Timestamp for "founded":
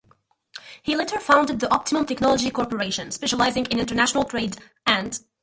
1.19-1.59